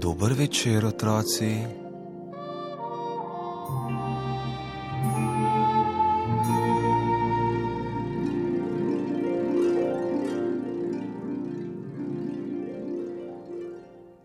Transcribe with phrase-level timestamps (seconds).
[0.00, 1.60] Dober večer, otroci.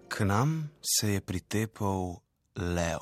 [0.08, 2.16] K nam se je pritepal
[2.56, 3.00] lev,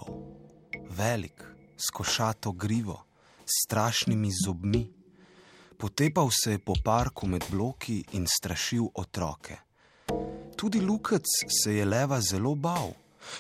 [0.90, 1.46] velik,
[1.78, 3.06] s košato grivo,
[3.46, 4.90] s strašnimi zobmi.
[5.78, 9.63] Potepal se je po parku med bloki in strašil otroke.
[10.56, 11.26] Tudi Lukac
[11.64, 12.94] se je leva zelo bal.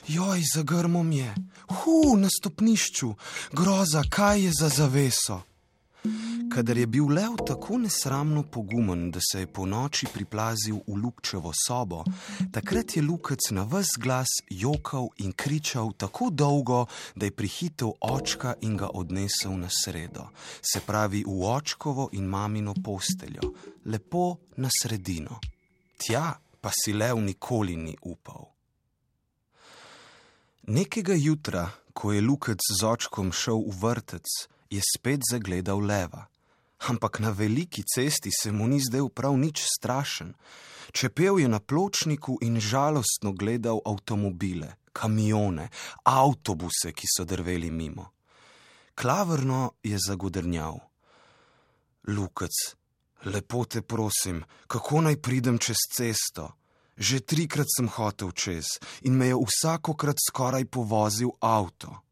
[0.08, 1.34] Joj, za grmom je,
[1.70, 3.14] hu, na stopnišču,
[3.52, 5.42] groza, kaj je za zaveso.
[6.54, 11.52] Kadar je bil lev tako nesramno pogumen, da se je po noči priplazil v Lukčevo
[11.68, 12.04] sobo,
[12.52, 18.54] takrat je Lukac na vse glas jokal in kričal tako dolgo, da je prihitev očka
[18.62, 20.28] in ga odnesel na sredo,
[20.62, 23.54] se pravi v očkovo in mamino posteljo,
[23.86, 25.40] lepo na sredino.
[25.98, 28.48] Tja pa si lev nikoli ni upal.
[30.64, 34.28] Nekega jutra, ko je Lukac z očkom šel v vrtec,
[34.72, 36.32] je spet zagledal leva.
[36.88, 40.34] Ampak na veliki cesti se mu ni zdel prav nič strašen.
[40.96, 45.68] Čepel je na pločniku in žalostno gledal avtomobile, kamione,
[46.08, 48.12] avtobuse, ki so drveli mimo.
[48.96, 50.80] Klavrno je zagodrnjal.
[52.08, 52.56] Lukac,
[53.26, 56.52] lepo te prosim, kako naj pridem čez cesto?
[56.98, 62.04] Že trikrat sem hotel čez in me je vsakokrat skoraj povozil avto.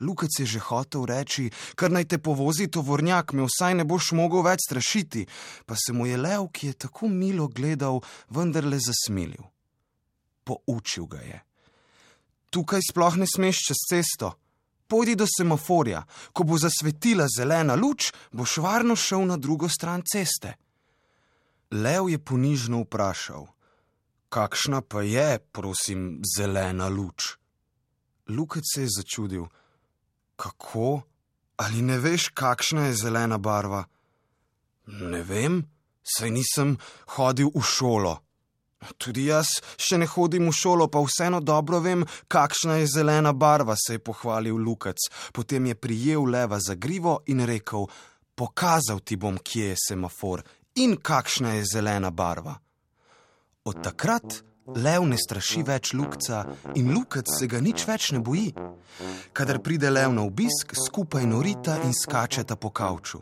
[0.00, 4.42] Lukac je že hotel reči, kar naj te povozi tovornjak, me vsaj ne boš mogel
[4.42, 5.26] več strašiti,
[5.66, 9.46] pa se mu je lev, ki je tako milo gledal, vendarle zasmilil.
[10.44, 11.38] Poučil ga je.
[12.50, 14.34] Tukaj sploh ne smeš čez cesto.
[14.86, 20.54] Pojdi do semaforja, ko bo zasvetila zelena luč, boš varno šel na drugo stran ceste.
[21.70, 23.46] Lev je ponižno vprašal:
[24.28, 27.36] Kakšna pa je, prosim, zelena luč?
[28.28, 29.44] Lukac se je začudil.
[30.36, 31.02] Kako?
[31.56, 33.84] Ali ne veš, kakšna je zelena barva?
[34.86, 35.62] Ne vem,
[36.02, 36.76] saj nisem
[37.16, 38.23] hodil v šolo.
[38.98, 39.46] Tudi jaz
[39.76, 44.04] še ne hodim v šolo, pa vseeno dobro vem, kakšna je zelena barva, se je
[44.04, 45.08] pohvalil Lukac.
[45.32, 47.86] Potem je prijel leva za grivo in rekel:
[48.34, 50.42] Pokazal ti bom, kje je semafor
[50.74, 52.54] in kakšna je zelena barva.
[53.64, 56.44] Od takrat lev ne straši več lukca
[56.74, 58.52] in lukac se ga nič več ne boji.
[59.32, 63.20] Kadar pride lev na obisk, skupaj norita in skačeta po kavču.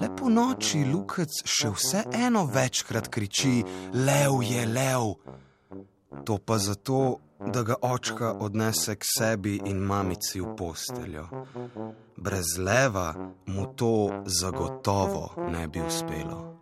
[0.00, 3.62] Le po noči lukac še vseeno večkrat kriči:
[3.94, 5.14] Lev je lev!
[6.24, 11.28] To pa zato, da ga očka odnese k sebi in mamici v posteljo.
[12.16, 13.14] Brez leva
[13.46, 16.57] mu to zagotovo ne bi uspelo.